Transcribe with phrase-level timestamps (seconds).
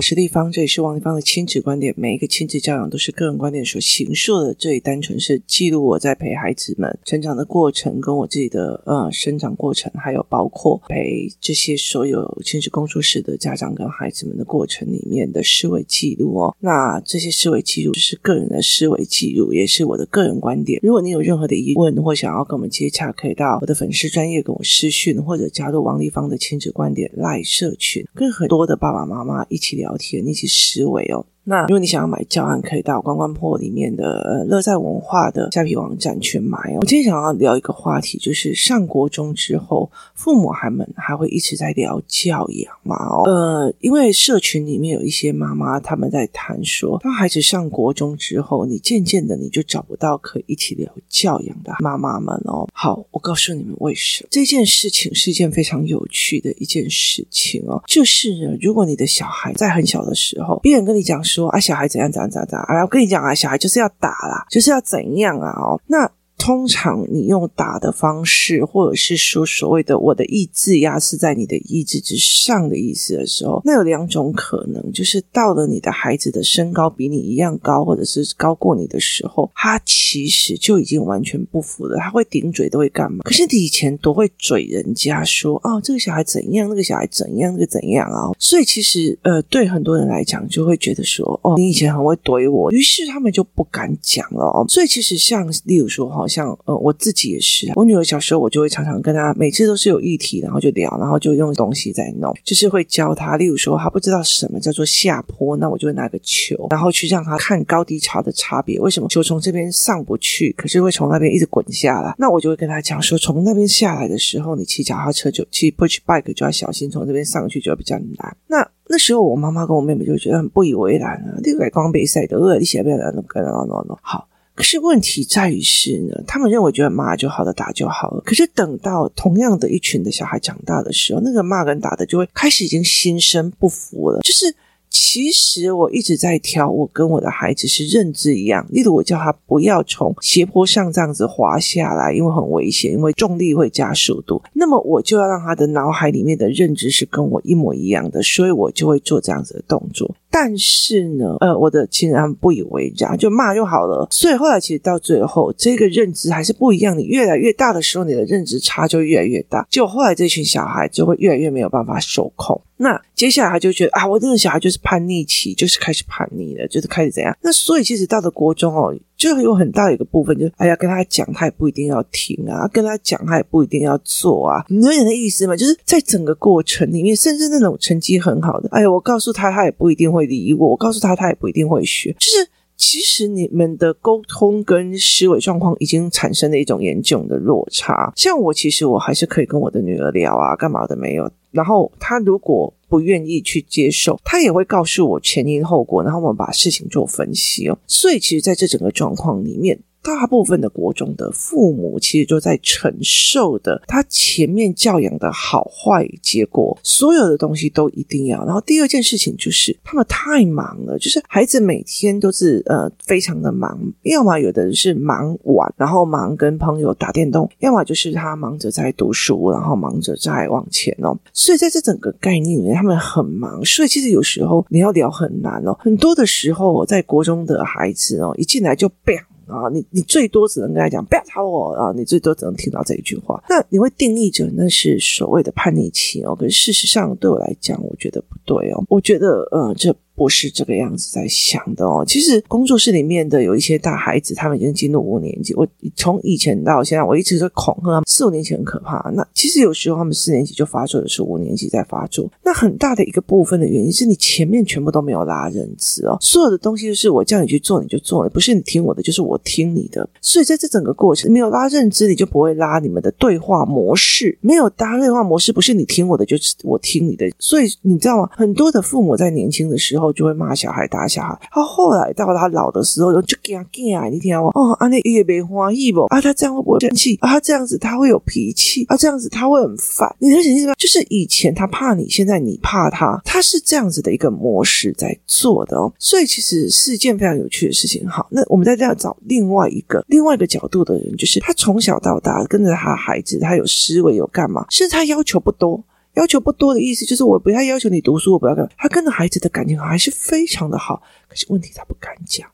[0.00, 1.92] 我是丽芳，这里是王丽芳的亲子观点。
[1.94, 16.56] 每一个亲子教养都是个人观点所形塑的，这里单纯是记录我在陪孩子们成长的过程，跟我自己的呃生长过程，还有包括陪这些所有亲子工作室的家长跟孩子们的过程里面的思维记录哦。
[16.60, 20.80] 那这些思维记录就是个人的思维记录，也是我的个人观点。
[20.82, 31.26] 如果你有任何的疑问或想要跟我们接洽，可以到我的粉丝专业跟我私讯，或者加入王丽芳的亲子观点赖社群，跟很多的爸爸妈妈一起聊聊天，一起思维哦。
[31.42, 36.78] 那如果你想要买教案，可以到关关破里面的乐在文化的虾皮网站去买哦。
[36.80, 42.94] 我今天想要聊一个话题，就是上国中之后，父母还们还会一直在聊教养嘛？
[42.96, 52.68] 哦，呃，因为社群里面有一些妈妈他们在谈说，当孩子上国中之后，你渐渐的你就找不到可以一起聊教养的妈妈们哦。
[52.74, 61.24] 好，我告诉你们为什么这件事情是一件非常有趣的一件事情哦，就是呢，如果你的小孩在很小的时候，别人跟你讲。
[61.30, 62.82] 说啊，小孩怎样怎样怎样怎样啊！
[62.82, 65.50] 我跟你讲啊，小孩就是要打啦，就是要怎样啊？
[65.56, 66.10] 哦，那。
[66.40, 83.18] 通常你用打的方式，或者是说所谓的“我的意志压是在你的意志之上”的意思的时候，那有两种可能，就是到了你的孩子的身高比你一样高，或者是高过你的时候，他其实就已经完全不服了，他会顶嘴，都会干嘛？
[83.22, 88.32] 可是你以前都会嘴人家说哦，这个小孩怎样，那个小孩怎样，那个怎样啊？
[88.38, 94.64] 所以其实呃，对很多人来讲，就会觉得说哦，你以前很会怼我，于是他们就不敢讲了哦。
[94.70, 96.26] 所以其实像例如说哈。
[96.30, 103.36] 像呃，我自己也是，我女儿小时候，我就会常常跟她，每次都是有议题，然后就聊，然后就用东西在弄，就是会教她。
[103.36, 108.78] 例如说，她不知道什么叫做下坡，那我就会拿个球，然后去让她看高低差的差别。
[108.78, 112.14] 为什么球从这边上不去，可是会从那边一直滚下来？
[112.16, 118.36] 那我就会跟她讲说，从那边下来的时候，你骑脚踏车就骑 push bike 就要小心，从这边上去就会比较难。
[118.46, 124.26] 那那时候我妈妈跟我妹妹就觉得很不以为然啊，这个光比赛的，呃，你写不了那个，那那那好。
[124.60, 128.20] 可是问题在于是呢，他们认为觉得骂就好了，打就好了。
[128.26, 134.54] 可是等到同样的一群的小孩长大的时候，那个骂跟打的就会开始已经心生不服了，就是。
[134.90, 138.66] 其实我一直在挑，我跟我的孩子是认知一样。
[138.70, 144.42] 例如，我叫他不要从斜坡上这样子滑下来，因为很危险，因为重力会加速度。
[144.52, 150.14] 那么，我就要让他的脑海里面的认知是跟我一模一样的，所以我就会做这样子的动作。
[150.32, 154.06] 但是呢，呃，我的亲人他们不以为然，就骂就好了。
[154.10, 156.96] 所以后来其实到最后，这个认知还是不一样。
[156.96, 159.66] 你越来越大的时候，你的认知差就越来越大。
[159.70, 162.60] 就后来这群小孩就会越来越没有办法受控。
[162.76, 167.36] 那接下来他就觉得啊，我这个小孩就是叛逆期，就是开始叛逆了，就是开始怎样？
[167.42, 175.56] 那所以其实到了国中哦，就有很大的一个部分，就是哎呀，跟他讲他也不一定要听啊，跟他讲他也不一定要做啊，你有点的意思吗？
[175.56, 182.48] 就是在整个过程里面，甚至那种成绩很好的，哎呀，我告诉他他也不一定会理我，我告诉他他也不一定会学，就是。
[182.80, 188.10] 其实你们的沟通跟思维状况已经产生了一种严重的落差。
[188.16, 191.30] 像我，其实我还是可以跟我的女儿聊啊，干嘛的没有。
[191.50, 197.78] 然后她如果不愿意去接受，她也会告诉我前因后果，然后我们把事情做分析哦。
[197.86, 199.78] 所以，其实在这整个状况里面。
[200.02, 208.44] 大部分的国中的父母其实就在承受的他前面教养的好坏结果，所有的东西都一定要。
[208.44, 221.16] 然后第二件事情就是他们太忙了，就是孩子每天都是呃非常的忙，要么有的人是忙玩，然后忙跟朋友打电动，要么就是他忙着在读书，然后忙着在往前哦。
[221.32, 225.76] 所以在这整个概念里面，他们很忙，所以其实有时候你要聊很难哦。
[225.80, 229.16] 很多的时候，在国中的孩子哦，一进来就飙。
[229.50, 233.42] 啊，你你最多只能跟他讲不要吵我啊，你最多只能听到这一句话。
[233.48, 239.94] 那你会定义着那是所谓的叛逆期哦，可是事实上对我来讲，我觉得不对哦，我觉得呃这。
[240.20, 242.04] 不是这个样子在想的哦。
[242.06, 245.54] 其实工作室里面的有一些大孩子，他们已经进入五年级。
[245.54, 245.66] 我
[245.96, 248.98] 从以前到现在，我一直在恐吓他们，四五年级很可怕。
[249.14, 252.30] 那其实有时候他们四年级就发作的是五年级在发作。
[252.44, 260.06] 那很大的一个部分的原因是你前面全部都没有拉认知哦，所有的东西就是我叫你去做你就做，不是你听我的就是我听你的。
[260.20, 264.36] 所以在这整个过程没有拉认知，你就不会拉你们的对话模式。
[264.42, 267.26] 没有搭对话模式，不是你听我的就是我听你的。
[267.38, 268.28] 所以你知道吗？
[268.32, 270.09] 很多的父母在年轻的时候。
[270.12, 271.38] 就会骂小孩、打小孩。
[271.50, 276.20] 他后来到他老的时候，就给他给啊，你听我哦，啊，那也没欢喜不啊？
[276.20, 277.28] 他这样会不会生气啊？
[277.28, 278.96] 他这样子他会有脾气啊？
[278.96, 280.14] 这样子他会很烦。
[280.18, 280.74] 你能想象吗？
[280.78, 285.92] 就是以前他怕你，现在你怕他，他是这样子的一个模式在做的哦。
[285.98, 288.08] 所以其实是一件非常有趣的事情。
[288.08, 294.64] 好，那我们在这样找另外一个另外一个角度的人，就是他从小到大跟着他孩子，他有思维有干嘛？
[294.70, 295.82] 其实他要求不多。
[296.14, 298.70] 要求不多的意思就是我不太要求你读书，我不要干嘛。
[298.76, 302.48] 他跟着孩子的感情还是非常的好，可是问题他不敢讲。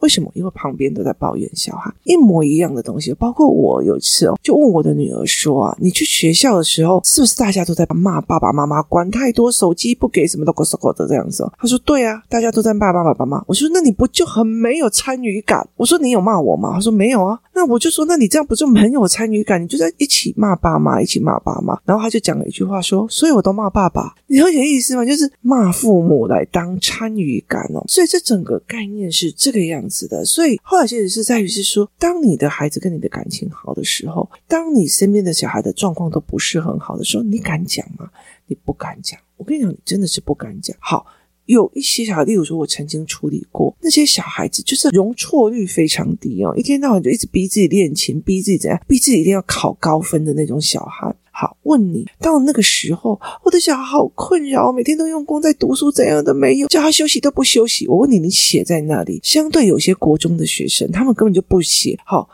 [0.00, 0.30] 为什么？
[0.34, 11.50] 因为旁边都在抱怨小孩一模一样的东西，包括我有一次哦，就问我的女儿说啊，你去学校的时候，是不是大家都在骂爸爸妈妈管太多，手机不给什么的，狗狗的这样子？
[11.58, 13.44] 她说对啊，大家都在骂爸爸妈妈。
[13.46, 15.66] 我说那你不就很没有参与感？
[15.76, 16.74] 我说你有骂我吗？
[16.74, 17.38] 她说没有啊。
[17.54, 19.60] 那我就说那你这样不就很有参与感？
[19.60, 21.76] 你就在一起骂爸妈，一起骂爸妈。
[21.84, 24.14] 然后他就讲了一句话说，所以我都骂爸爸。
[24.28, 25.04] 你很有意思吗？
[25.04, 27.82] 就是骂父母来当参与感哦。
[27.88, 30.24] 所以这整个概念是这个样子子的。
[30.24, 30.58] 所以。
[30.62, 38.10] 后来其实是在于是说，当你的孩子跟你的感情好的时候，当你身边的小孩的状况都不是很好的时候，你敢讲吗？
[38.46, 39.18] 你不敢讲。
[39.38, 40.76] 我跟你讲，你真的是不敢讲。
[40.78, 41.06] 好，
[41.46, 51.14] 有一些小孩，例如说，我曾经处理过那些小孩子，就是容错率非常低哦，一天到晚就一直逼自己练琴，逼自己怎样，逼自己一定要考高分的那种小孩。
[51.40, 57.86] 好，问你到那个时候，我的小孩好困扰，每天都用功在读书，怎样都没有，叫他休息都不休息。
[57.86, 59.20] 我问你，你写在那里？
[59.22, 61.96] 相对有些国中的学生，他们根本就不写。
[62.04, 62.28] 好，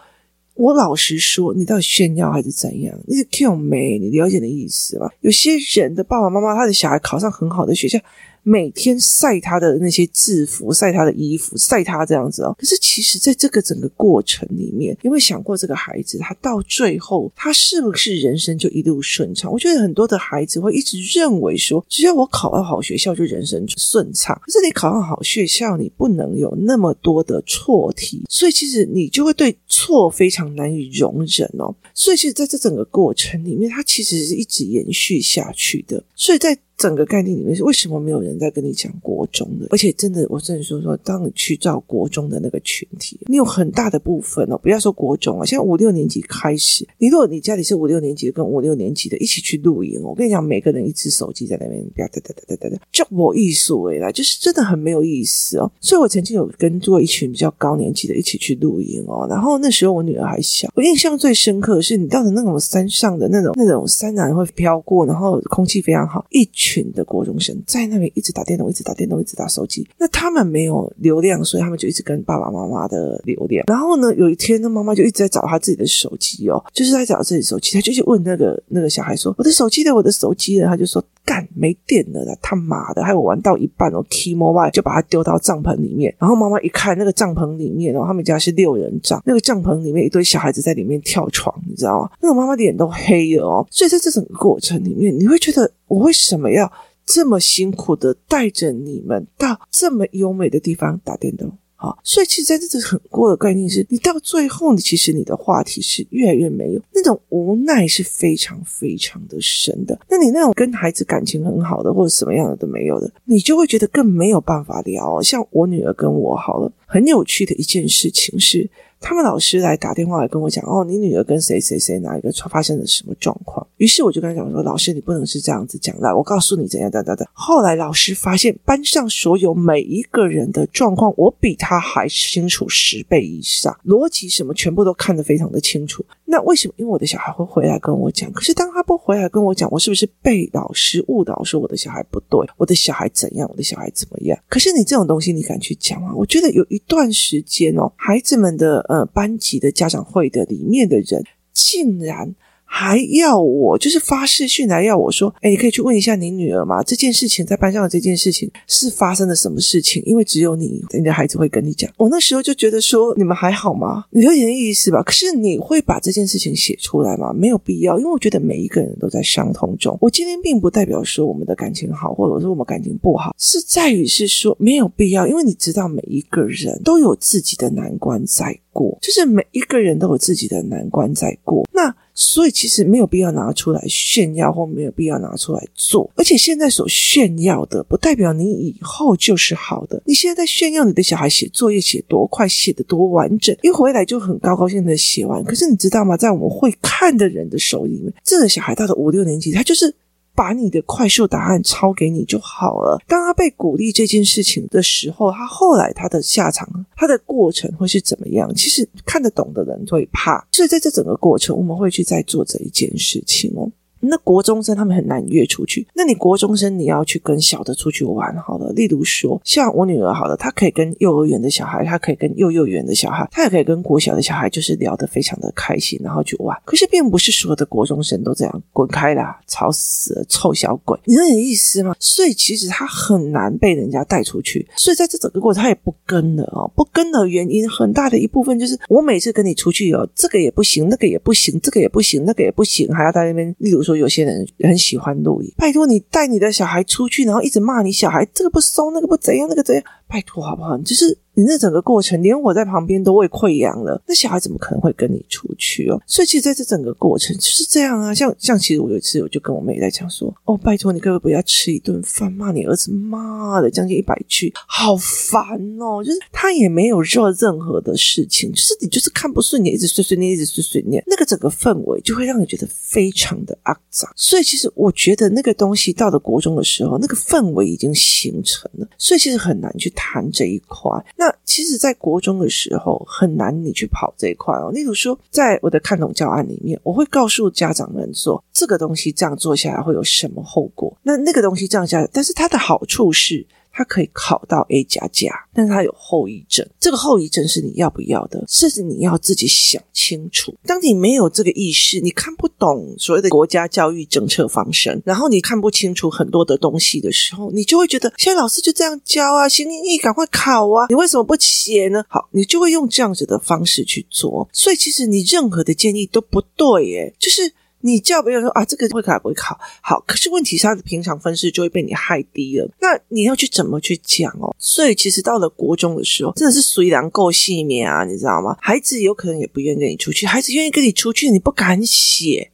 [0.55, 2.99] 我老实说，你到底炫耀还是怎样？
[3.07, 3.99] 你是 Q 没？
[3.99, 5.13] 你了解的意思吧？
[5.21, 7.99] 有些人的爸爸妈妈，他的小孩考上很好的学校。
[8.45, 12.55] 每天晒他的那些制服，晒他的衣服，晒他这样子哦。
[12.59, 19.51] 可是其实，在这个整个过程里面，有没有想过这个孩子，他到最后，他是不是人生就一路顺畅？
[19.51, 24.39] 我觉得很多的孩子会一直认为说，只要我考到好学校，就人生顺畅。
[24.45, 31.75] 可是你考上好学校，你不能有那么多的错题，所以其实你就会对错非常难以容忍哦。
[31.95, 36.03] 所以其实，在这整个过程里面，它其实是一直延续下去的。
[36.15, 39.67] 所以在整个概念里面是为什么没有人在跟你讲国中的？
[39.71, 55.71] 而且真的，我真的说说，当你去照国中的那个群体，你有很大的部分哦，不要说国中啊，现在五六年级开始，你如果你家里是五六年级的，跟五六年级的一起去露营，我跟你讲，每个人一只手机在那边，哒哒哒哒哒哒，就我艺术为来，就是真的很没有意思哦。
[55.81, 69.87] 所以我曾经有跟过一群比较高年级的一起去露营哦，然后那时候我女儿还小，我印象最深刻的是你到的那种山上的那种那种山峦会飘过，然后空气非常好，一群的国中生在那边一直打电动，一直打电动，一直打手机。
[69.99, 73.63] 那他们没有流量，所以他们就一直跟爸爸妈妈的流量。
[73.67, 77.75] 然后呢，有一天呢，妈妈就一直在找他自己的手机哦，就是在找自己手机。
[77.75, 86.15] 他就去问那个那个小孩说：“我的手机呢，我的手机呢。”他就说：“干，没电了啦，他妈的！”还有玩到一半哦，key mobile 就把它丢到帐篷里面。
[86.19, 92.11] 然后妈妈一看那个帐篷里面哦，他们家是六人帐，那个帐篷里面一堆小孩子在里面跳床，你知道吗？
[92.23, 93.67] 那个妈妈脸都黑了哦。
[93.71, 96.73] 所以在这整个过程里面，你会觉得我为什么要？
[97.07, 110.01] 这么辛苦的带着你们到这么优美的地方打电动，好，所以其实在这很过的概念是，你到最后，你其实你的话题是越来越没有那种无奈，是非常非常的深的。
[110.09, 115.21] 那你那种跟孩子感情很好的，或者什么样的都没有的，你就会觉得更没有办法聊。
[115.21, 118.71] 像我女儿跟我好了，很有趣的一件事情是。
[119.05, 123.65] 他们老师来打电话来跟我讲，哦，你女儿跟谁谁谁哪一个发生了什么状况？
[123.77, 127.29] 于是我就跟他讲说，老师，你不能是这样子讲的，我告诉你怎样的的的。
[127.35, 136.03] 后来老师发现班上所有每一个人的状况，我比他还清楚十倍以上，逻辑什么全部都看得非常的清楚。
[136.27, 136.75] 那为什么？
[136.79, 144.39] 因为我的小孩会回来跟我讲，可是当他不回来跟我讲，我是不是被老师误导说我的小孩不对，我的小孩怎样，我的小孩怎么样？
[144.49, 146.13] 可是你这种东西，你敢去讲吗？
[146.15, 148.85] 我觉得有一段时间哦，孩子们的。
[148.89, 152.35] 呃，班级的家长会的里面的人，竟然。
[152.77, 156.83] 还要我就是发视讯来要我说，哎，你可以去问一下你女儿吗？
[156.83, 160.03] 这件事情在班上的这件事情是发生了什么事情？
[160.05, 161.89] 因为只有你，你的孩子会跟你讲。
[161.97, 164.07] 我那时候就觉得说，你们还好吗？
[164.11, 165.01] 你有点意思吧？
[165.05, 167.33] 可是你会把这件事情写出来吗？
[167.33, 169.97] 没有必要，因为我觉得每一个人都在伤痛中。
[170.01, 181.67] 我今天并不代表说我们的感情好，或者说我们感情不好，是在于是说没有必要，因为你知道每一个人都有自己的难关在过，就是每一个人都有自己的难关在过。
[181.73, 186.11] 那所以其实没有必要拿出来炫耀，或没有必要拿出来做。
[186.15, 190.03] 而且现在所炫耀的，不代表你以后就是好的。
[190.05, 195.43] 你现在在炫耀你的小孩写作业写多快，写得多完整，一回来就很高高兴的写完。
[195.43, 196.17] 可是你知道吗？
[196.17, 199.95] 在我们会看的人的手里面，这个小孩到了五六年级，他就是。
[200.35, 203.01] 把你的快速答案抄给你就好了。
[203.07, 208.53] 当他被鼓励这件事情的时候，他后来他的下场，他的过程会是怎么样？
[208.55, 210.47] 其实看得懂的人会怕。
[210.53, 213.71] 所以在这整个过程，我们会去再做这一件事情哦。
[214.09, 215.87] 那国中生他们很难约出去。
[215.95, 226.57] 那你国中生你要去跟小的出去玩，好了，例如说像我女儿，好了，她可以跟幼儿园的小孩，她可以跟幼幼园的小孩，她也可以跟国小的小孩，就是聊得非常的开心，然后去玩。
[226.65, 231.95] 可是并不是所有的国中生都这样，滚开啦，吵死了，臭小鬼，你懂我意思吗？
[231.99, 243.55] 所以其实他很难被人家带出去，所以在这整个过程他也不跟了哦，不跟的原因很大的一部分就是我每次跟你出去哦，这个也不行，那个也不行，这个也不行，那个也不行，还要在那边。
[243.59, 250.77] 例如说，有些人很喜欢露营，拜托你带你的小孩出去，然后一直骂你小孩，这个不松，那个不怎样，那个怎样，拜托好不好？
[250.77, 251.19] 你就是。
[251.35, 256.01] 你那整个过程，连我在旁边都胃溃疡了，那小孩怎么可能会跟你出去哦？
[256.07, 258.15] 所以其实在这整个过程就是这样啊。
[258.15, 266.03] 像像其实我有一次我就跟我妹在讲说，哦，拜托你可不可以不要吃一顿饭骂你儿子妈的将近一百句，好烦哦！
[266.05, 274.11] 就是他也没有做任何的事情，就是你就是看不顺眼，一直碎碎念，一直碎碎念，那个整个氛围就会让你觉得非常的肮脏。
[274.15, 280.91] 所以其实我觉得那个东西到了国中的时候，那个氛围已经形成了，所以其实很难去谈这一块。
[281.17, 284.71] 那那其实，在国中的时候很难你去跑这一块哦。
[284.71, 290.95] 例如说，在我的看懂教案里面，我会告诉家长们说，这个东西这样做下来会有什么后果。
[291.03, 293.47] 那那个东西这样下来，但是它的好处是。
[293.75, 296.65] 他可以考到 A 加加，但是他有后遗症。
[296.79, 300.55] 这个后遗症是你要不要的，甚至你要自己想清楚。
[300.65, 312.05] 当你没有这个意识，你看不懂所谓的国家教育政策方针，然后你看不清楚很多的东西的时候，你就会觉得现在老师就这样教啊，行，你赶快考啊，你为什么不写呢？
[312.09, 314.49] 好，你就会用这样子的方式去做。
[314.53, 317.53] 所以其实你任何的建议都不对，耶，就是。
[317.87, 319.61] 你叫别人说啊，这个会考不会考？
[319.83, 322.67] 好，可是问题是他的平常分数就会被你害低了。
[322.81, 324.57] 那你要去怎么去讲哦？
[324.59, 328.57] 所以其实到了国中的时候，真的是虽然够细绵啊，你知道吗？
[328.59, 332.51] 孩子有可能也不愿意跟你出去，孩子愿意跟你出去，你不敢写。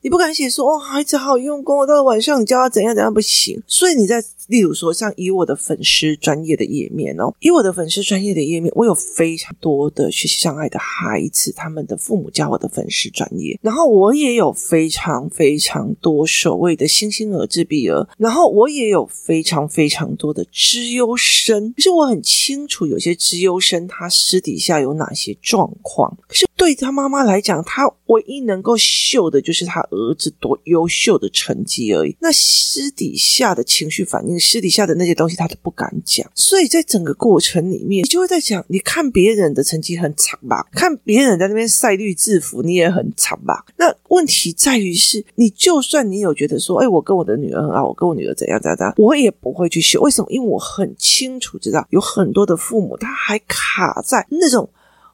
[0.00, 3.60] 你不敢写说哦，孩子好用功，到了晚上你教他怎样怎样不行。
[3.66, 21.72] 所以你在例如说像以我的粉丝专业的页面哦，以我的粉丝专业的页面，我有非常多的学习障碍的孩子，他们的父母加我的粉丝专业，然后我也有非常非常多所谓的星星儿、自闭儿，然后我也有非常非常多的资优生。
[21.74, 29.78] 可是我很清楚，有些资优生他私底下有哪些状况，可是对他妈妈来讲，他唯一能够秀的就是他。
[29.90, 36.30] 儿子多优秀的成绩而已，那私底下的情绪反应，私底下的那些东西，他都不敢讲。
[36.34, 43.64] 所以在整个过程里面，你就会在讲，你看别人的成绩很惨吧，看别人在那边晒绿制服，你也很惨吧。
[43.76, 50.00] 那问题在于是，你就算你有觉得说，哎，我跟我的女儿很好，我跟我女儿怎样怎样，我也不会去修。
[50.00, 50.28] 为什么？
[50.30, 54.68] 因为我很清楚知道，有很多的父母他还卡在那种。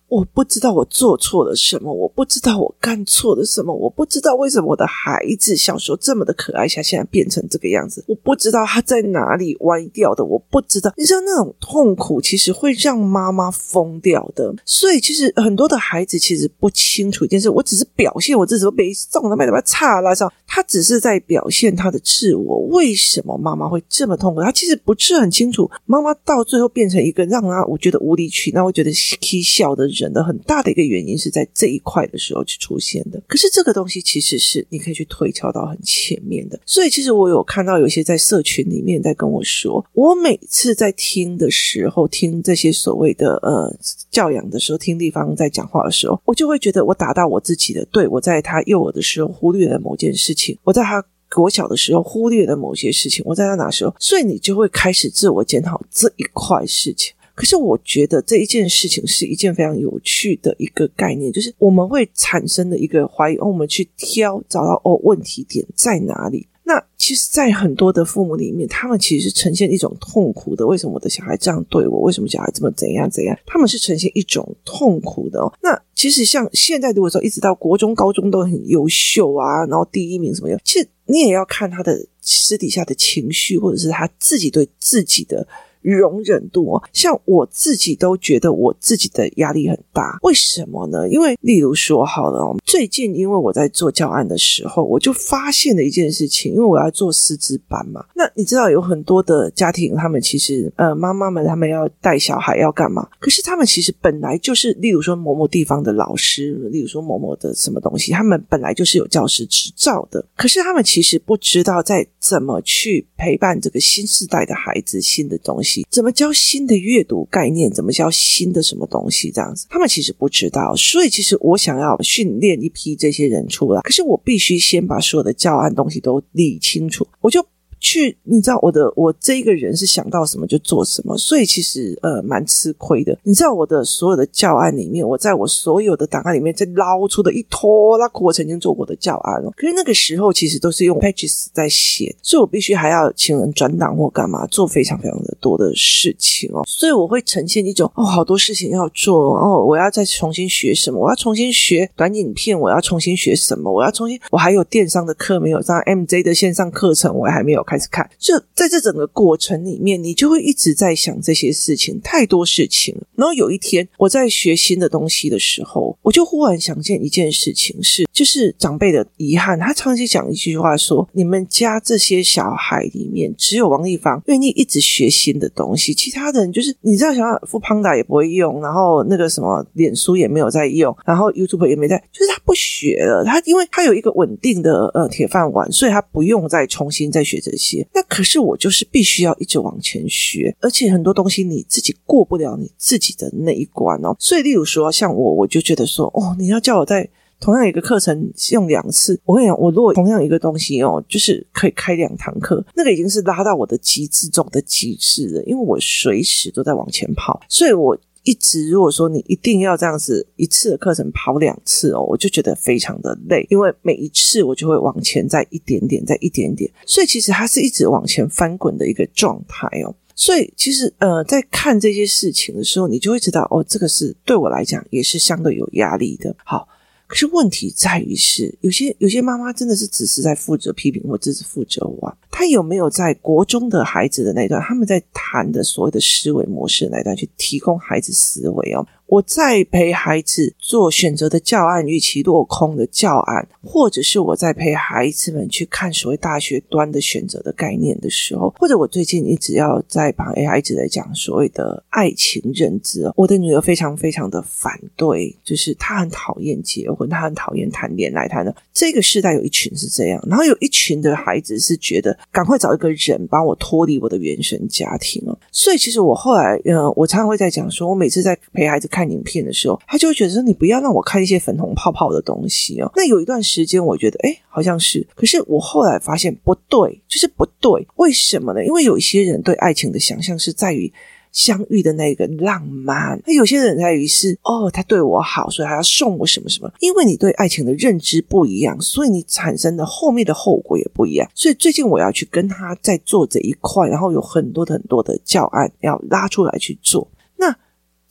[0.08, 10.92] 我不知道我做错了什么，我不知道我干错了什么，我不知道为什么我的孩子小时候这么的可爱，下现在变成这个样子，我不知道他在哪里歪掉的，我不知道。
[10.96, 22.61] 你知道那种痛苦其实会让妈妈疯掉的，所以其实很多的孩子其实不清楚一件事，我只是表现我自己，被送他妈的差拉上，他只是在表现他的自我。
[22.68, 24.40] 为什么妈妈会这么痛苦？
[24.42, 30.03] 他其实不是很清楚，妈妈到最后变成一个让他我觉得无理取闹，我觉得嬉笑的人。
[30.04, 43.75] 人的很大的一个原因是在这一块的时候去出现的，可是这个东西其实是你可以去推敲到很前面的，所以其实我有看到有些在社群里面在跟我说，我每次在听的时候，听这些所谓的呃
[44.11, 57.14] 教养的时候，听地方在讲话的时候，我就会觉得我打到我自己的，对，我在他幼儿的时候忽略了某件事情，我在他国小的时候忽略了某些事情，我在他哪时候，所以你就会开始自我检讨这一块事情。
[57.34, 66.46] 可是我觉得这一件事情是一件非常有趣的一个概念，就是我们会产生的一个怀疑，哦，我们去挑找到哦问题点在哪里。
[66.66, 70.66] 那其实，在很多的父母里面，他们其实是呈现一种痛苦的。
[70.66, 72.00] 为什么我的小孩这样对我？
[72.00, 73.38] 为什么小孩这么怎样怎样？
[73.44, 75.52] 他们是呈现一种痛苦的哦。
[75.60, 85.46] 那其实像现在，如果说一直到国中、高中都很优秀啊，然后第一名什么样，其实你也要看他的私底下的情绪，或者是他自己对自己的。
[85.92, 91.08] 容忍度哦，像我自己都觉得我自己的压力很大，为什么呢？
[91.08, 98.04] 因为例如说好了，最近因为我在做教案的时候，我就发现了一件事情，因为我要做师资班嘛。
[98.14, 103.08] 那你知道有很多的家庭，他们其实呃妈妈们他们要带小孩要干嘛？
[103.18, 115.73] 可是他们其实本来就是，例如说某某地方的老师，例如说某某的什么东西，他们本来就是有教师执照的，可是他们其实不知道在怎么去陪伴这个新时代的孩子新的东西。
[115.90, 120.74] 怎么教新的阅读概念，怎么教新的什么东西，这样子，他们其实不知道。
[120.76, 127.44] 所以，其实我想要训练一批这些人出来，可是我必须先把所有的教案东西都理清楚，我就。
[127.84, 133.14] 去，你知道我的我这一个人是想到什么就做什么，所以其实呃蛮吃亏的。
[133.24, 139.52] 你知道我的所有的教案里面，我在我所有的档案里面再捞出的一拖拉库我曾经做过的教案哦。
[139.54, 146.62] 可是那个时候其实都是用 Pages 在写，所以我必须还要请人转档或干嘛，做非常非常的多的事情哦。
[146.66, 157.73] 所以我会呈现一种哦，好多事情要做哦，我要再重新学什么，我要重新学短影片，我要重新学什么，我要重新，我还有电商的课没有上，MJ 的线上课程我还没有开。
[157.74, 163.02] 开始看，就在这整个过程里面，你就会一直在想这些事情，太多事情了。
[163.16, 169.58] 然后有一天，我在学新的东西的时候，我就忽然想见一件事情是，就是长辈的遗憾。
[169.58, 183.24] 他长期讲一句话说：“你们家这些小孩里面，只有王丽芳愿意一直学新的东西，其他人就是你知道，想要 foodpanda 也不会用，然后那个什么脸书也没有在用，然后 YouTube 也没在，就是他不学了。
[183.24, 187.63] 他因为他有一个稳定的呃铁饭碗，所以他不用再重新再学这些。”
[187.94, 194.14] 那可是我就是必须要一直往前学，而且很多东西你自己过不了你自己的那一关哦。
[194.18, 197.09] 所以，例如说像我，我就觉得说，哦，你要叫我在
[197.40, 207.97] 同样一个课程用两次，我跟你讲，我如果同样一个东西哦，就是可以开两堂课，那个已经是拉到我的极致中的极致了，因为我随时都在往前跑，所以我。
[208.24, 219.94] 一直如果说你一定要这样子一次的课程跑两次哦，我就觉得非常的累，因为每一次我就会往前再一点点，再一点点，所以其实它是一直往前翻滚的一个状态哦。
[220.16, 226.34] 所以其实呃，在看这些事情的时候，你就会知道哦，这个是对我来讲也是相对有压力的。
[226.44, 226.68] 好。
[227.16, 238.87] 是问题在于是，有些有些妈妈真的是只是在负责批评或只是负责玩，她有没有在国中的孩子的那段，他们在谈的所谓的思维模式那段去提供孩子思维哦？
[239.06, 253.11] 我在陪孩子做选择的教案，预期落空的教案，或者是我在陪孩子们去看所谓大学端的选择的概念的时候，或者我最近一直要在帮 A I 一直在讲所谓的爱情认知。
[253.16, 258.26] 我的女儿非常非常的反对，就是她很讨厌结婚，她很讨厌谈恋爱。
[258.26, 265.38] 谈的这个世代有一群是这样，然后有一群的孩子是觉得赶快找一个人帮我脱离我的原生家庭哦。
[265.52, 275.04] 所以其实我后来，嗯，我常常会在讲说，我每次在陪孩子看影片的时候，他就会觉得说：“你不要让我看一些粉红泡泡的东西哦。”那有一段时间，我觉得，哎，好像是。
[275.16, 277.85] 可是我后来发现不对，就是不对。
[277.96, 278.64] 为什么呢？
[278.64, 280.92] 因为有一些人对爱情的想象是在于
[281.33, 286.72] 相遇的那个浪漫，那有些人在于是哦，他对我好，所以他要送我什么什么。
[286.78, 291.28] 因为你对爱情的认知不一样，所以你产生的后面的后果也不一样。
[291.35, 297.09] 所以最近我要去跟他在做这一块，然后有很多的很多的教案要拉出来去做。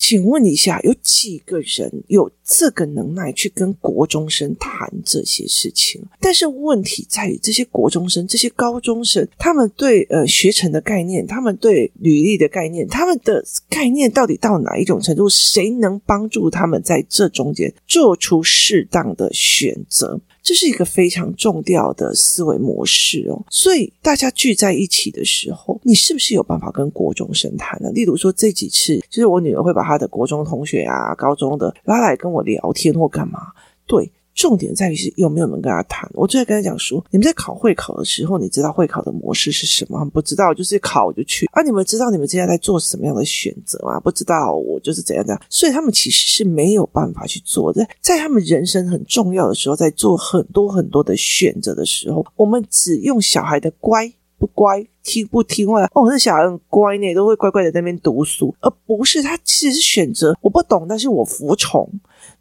[0.06, 6.01] 请问一下，有几个人有这个能耐去跟国中生谈这些事情？
[6.19, 15.27] 但是问题在于，这些国中生、这些高中生，他们对呃学成的概念，他们对履历的概念，他们的概念到底到哪一种程度？
[15.29, 20.19] 谁能帮助他们在这中间做出适当的选择？
[20.41, 27.89] 这是一个非常重要的思维模式哦，所以大家聚在一起的时候，你是不是有办法跟国中生谈呢？
[27.93, 33.39] 例如说这几次，就是我女儿会把她的国中同学啊、高中的拉来跟我聊天或干嘛，
[33.86, 34.12] 对。
[34.36, 36.10] 重点在于是有没有人跟他谈。
[36.15, 40.04] 我就在跟他讲说，你们在考会考的时候，你知道会考的模式是什么？
[40.06, 41.62] 不知道，就是考就去啊。
[41.62, 44.00] 你们知道你们接下来做什么样的选择吗？
[44.00, 45.39] 不知道，我就是怎样怎样。
[45.52, 47.88] 所以他们其实是没有办法去做的。
[48.02, 55.84] 在他们人生很重要的时候，在做很多很多的选择的时候，我们只用小孩的乖不乖、听不听话。
[55.93, 61.88] 哦，那小孩很乖呢，都会乖乖的在那边读书，而不是他其实是选择我不懂，但是我服从。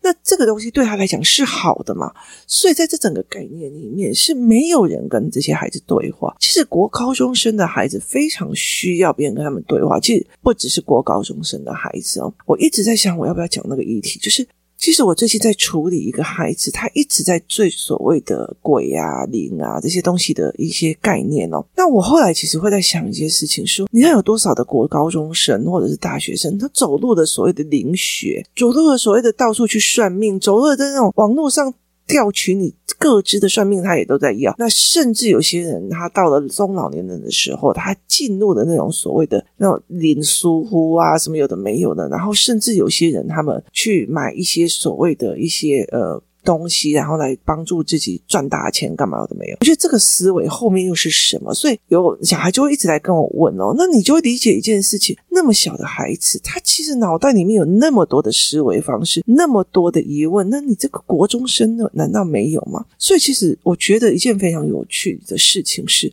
[0.03, 2.13] 那这个东西对他来讲是好的嘛？
[2.47, 6.35] 所以在这整个概念里面是没有人跟这些孩子对话。
[6.41, 10.01] 其实国高中生的孩子非常需要别人跟他们对话。
[10.01, 14.47] 其实不只是国高中生的孩子哦，我一直在想我要不要讲那个议题，就是。
[14.83, 21.65] 其实我最近在处理一个孩子，他一直在最所谓的鬼啊、灵啊这些东西的一些概念哦。
[21.77, 31.73] 那我后来其实会在想一些事情，说你看有多少的国高中生或者是大学生，他走路的所谓的灵学，走路的所谓的到处去算命，走路的那种网络上。
[32.13, 34.55] 调取你各自的算命，他也都在要。
[34.59, 42.07] 那甚至有些人，他到了中老年人的时候，他进入的那种所谓的那种灵疏忽啊，什么有的没有的。
[42.11, 49.57] 然后甚至有些人，他们去买一些所谓的一些呃东西，然后来帮助自己赚大钱，干嘛都没有？
[49.61, 51.53] 我觉得这个思维后面又是什么？
[51.55, 62.85] 所以有小孩就会一直来跟我问哦，那你就会理解一件事情：那么小的孩子，他其实脑袋里面有那么多的思维方式，那么多的疑问，那你这个国中生呢，难道没有吗？
[62.99, 66.13] 所以其实我觉得一件非常有趣的事情是。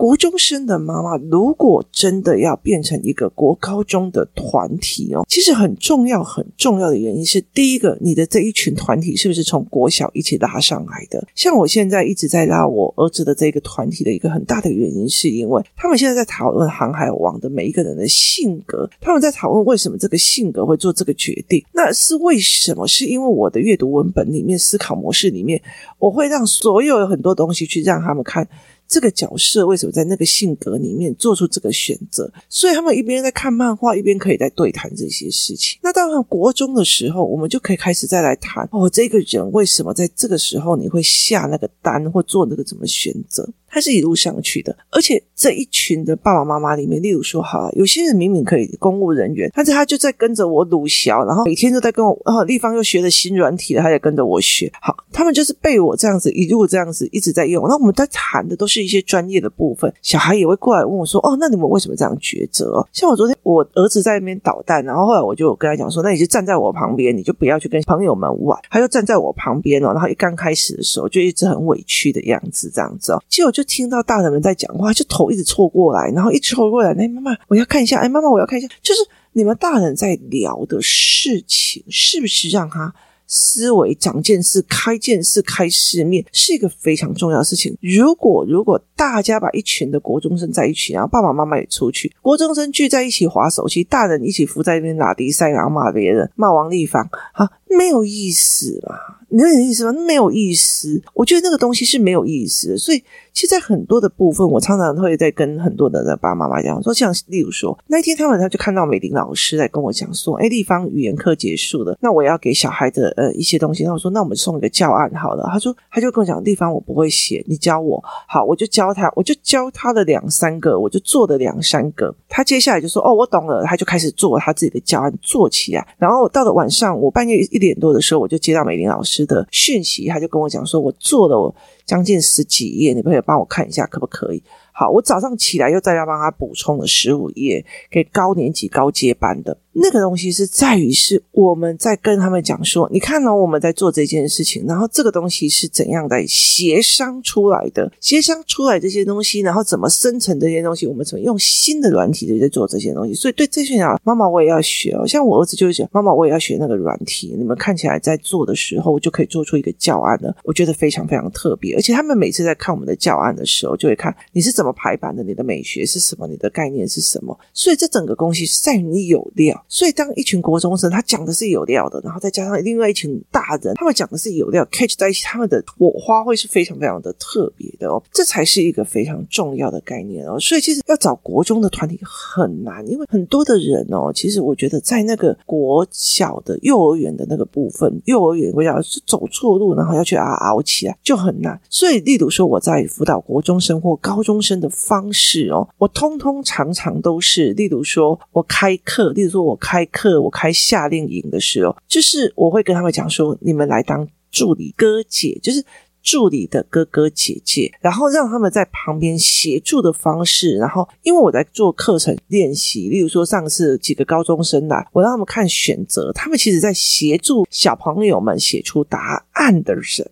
[0.00, 11.22] 国中生的妈妈，如果真的要变成一个国高中的团体哦，其实很重要、很重要的原因是，第一个，你的这一群团体是不是从国小一起拉上来的？
[11.34, 22.86] 像我现在一直在拉我儿子的这个团体的一个很大的原因，是因为他们现在在讨论《航海王》的每一个人的性格，他们在讨论为什么这个性格会做这个决定，那是为什么？
[22.88, 25.60] 是因为我的阅读文本里面思考模式里面，
[25.98, 28.48] 我会让所有很多东西去让他们看。
[28.90, 32.28] 这个角色为什么在那个性格里面做出这个选择？
[32.48, 35.78] 所以他们一边在看漫画，一边可以在对谈这些事情。
[35.80, 43.48] 那到了国中的时候，我们就可以开始再来谈哦，这个人为什么在这个时候你会下那个单或做那个怎么选择？
[43.70, 54.70] 他是一路上去的，而且这一群的爸爸妈妈里面，例如说，哈，有些人明明可以公务人员，但是他就在跟着我鲁小，然后每天都在跟我，啊，立方又学了新软体了，他也跟着我学。
[54.82, 57.66] 好，他们就是被我这样子一路这样子一直在用。
[57.68, 62.84] 那我们在谈的都是一些专业的部分，小孩也会过来问我说，哦，那你们为什么这样抉择？
[62.92, 68.60] 像我昨天我儿子在那边捣蛋，然后后来我就跟他讲说，那你就站在我旁边，你就不要去跟朋友们玩。
[68.68, 73.59] 他就站在我旁边哦，然后一刚开始的时候就一直很委屈的样子，这样子哦，结果就。
[73.60, 79.00] 就听到大人们在讲话，就头一直凑过来，然后一凑过来，哎，妈妈，我要看一下，哎，妈妈，我要看一下，就是
[79.32, 82.90] 你们大人在聊的事情，是不是让他
[83.26, 87.76] 思维长见识、开见识、开世面，是一个非常重要的事情。
[87.82, 98.96] 如果如果大家把一群的国中生在一起，然后爸爸妈妈也出去，国中生聚在一起滑手机，大人一起伏在那边拉低赛，然后骂别人，骂王立芳，啊，没有意思嘛。
[99.30, 99.92] 你有意思吗？
[100.06, 101.00] 没有意思。
[101.14, 102.78] 我觉得那个东西是没有意思的。
[102.78, 102.98] 所以，
[103.32, 113.84] 其实，在很多的部分，我常常会在跟很多的爸爸妈妈讲说，像例如说，那一天他们他就看到美玲老师在跟我讲说，哎，立方语言课结束了，那我要给小孩的呃一些东西。
[113.84, 115.48] 那我说，那我们送一个教案好了。
[115.52, 118.02] 他说，他就跟我讲，立方我不会写，你教我。
[118.26, 122.12] 好，我就教他，我就教他了两三个，我就做了两三个。
[122.28, 123.64] 他接下来就说，哦，我懂了。
[123.64, 125.86] 他就开始做他自己的教案，做起来。
[125.98, 129.19] 然后到了晚上，我半夜一点多的时候，我就接到美玲老师。
[129.26, 131.54] 的讯息，他就跟我讲说，我做了我
[131.84, 134.42] 将近十几页，你可以帮我看一下，可不可以？
[134.72, 139.56] 好，我早上起来又再要帮他补充了十五页，给高年级高阶班的。
[139.72, 153.14] 那个东西是在于是我们在跟他们讲说，你看呢、哦，我们在做这件事情，然后这个东西是怎样在协商出来的，协商出来这些东西，然后怎么生成这些东西，我们怎么用新的软体在做这些东西。
[153.14, 157.36] 所以对这些人啊，妈妈我也要学哦，像我儿子就会讲，妈妈我也要学那个软体。
[157.38, 161.76] 你们看起来在做的时候，就可以做出一个教案了，我觉得非常非常特别。
[161.76, 167.38] 而且他们每次在看我们的教案的时候，就会看你是怎么排版的，你的美学是什么，你的概念是什么。
[167.54, 169.59] 所以这整个东西是在于你有料。
[169.68, 178.02] 所以，当一群国中生他讲的是有料的，然后再加上另外一群大人，他们讲的是有料，catch 在一起，他们的火花会是非常非常的特别的哦。
[178.12, 180.38] 这才是一个非常重要的概念哦。
[180.40, 191.60] 所以，其实要找国中的团体很难，因为很多的人哦，其实我觉得在那个国小的幼儿园的那个部分，幼儿园国小是走错路，然后要去熬熬起来就很难。
[191.68, 199.10] 所以，例如说我在辅导国中生或高中生的方式哦，我通通常常都是，例如说我开课。
[199.10, 205.64] 例如说，我我开课，我开夏令营的时候，就是我会跟他们讲说：“你们来当助理哥姐，就是
[206.02, 210.56] 助理的哥哥姐姐，然后让他们在旁边协助的方式。
[210.56, 220.10] 然后，因为我在做课程练习，例如说上次几个高中生来，我让他们看选择，他们其实在协助小朋友们写出答案的人。”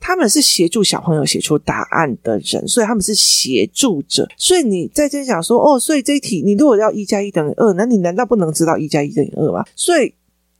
[0.00, 4.28] 他们是协助小朋友写出答案的人，所以他们是协助者。
[4.36, 9.64] 所以你在这边讲说，哦，所以这一题你如果要一加一等于二，那你难道不能知道一加一等于二吗？
[9.74, 10.12] 所以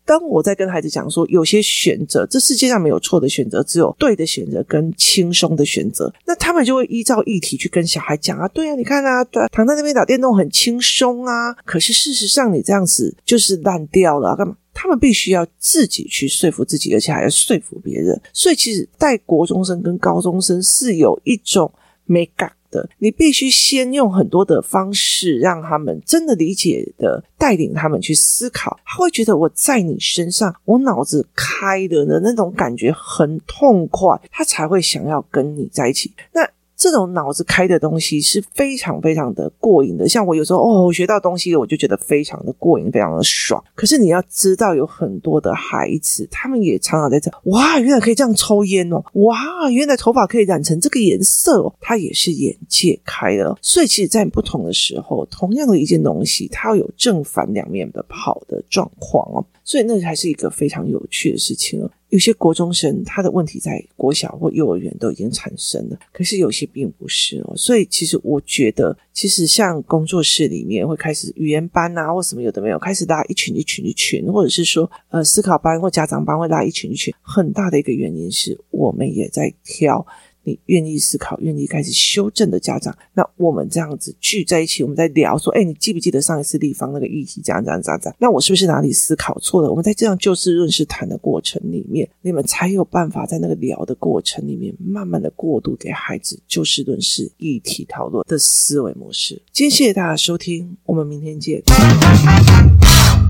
[0.04, 14.56] 当我在跟孩子讲说，有些选择，这世界上没有错的选择，只有对的选择跟轻松的选择，那他们就会依照议题去跟小孩讲啊，对啊，你看啊，对啊，躺在那边打电动很轻松啊，可是事实上你这样子就是烂掉了，干嘛？
[14.74, 18.20] 他们必须要自己去说服自己，而且还要说服别人。
[18.32, 21.72] 所以，其实带国中生跟高中生是有一种
[22.04, 22.88] 美感的。
[22.98, 28.78] 你必须先用很多的方式，让他们真的理解的，带领他们去思考。
[28.84, 36.12] 他会觉得我在你身上，我脑子开的的那种感觉很痛快，他才会想要跟你在一起。
[36.32, 36.48] 那。
[36.76, 40.08] 这种脑子开的东西是非常非常的过瘾的。
[40.08, 43.62] 像我有时候哦，学到东西，我就觉得非常的过瘾，非常的爽。
[43.74, 53.56] 可是你要知道，有很多的孩子，他们也常常在这，哇，原来可以这样抽烟哦，哇，原来头发可以染成这个颜色哦，他也是眼界开了。
[53.62, 59.44] 所以，其实，在不同的时候，同样的一件东西，它有正反两面的跑的状况哦。
[59.64, 61.90] 所以，那还是一个非常有趣的事情哦。
[62.12, 67.54] 有些国中生他的问题在国小或幼儿园都已经产生了，可是有些并不是哦。
[67.56, 80.06] 所以其实我觉得，其实像工作室里面会开始语言班啊，或什么有的没有，开始拉一群一群一群，或者是说呃思考班或家长班会拉一群一群，很大的一个原因是我们也在挑。
[80.44, 88.16] 你愿意思考、愿意开始修正的家长，那我们这样子聚在一起，我们在聊说，哎，你记不记得上一次地方那个议题，这样这样这样这样？
[88.18, 89.70] 那我是不是哪里思考错了？
[89.70, 99.40] 我们在这样就事论事谈的过程里面，你们才有办法在那个聊的过程里面，慢慢的过渡给孩子就事论事、议题讨论的思维模式。
[99.52, 101.62] 今天谢谢大家收听，我们明天见。